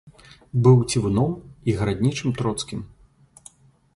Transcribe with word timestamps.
Быў 0.67 0.77
цівуном 0.93 1.35
і 1.73 1.77
гараднічым 1.81 2.33
троцкім. 2.39 2.79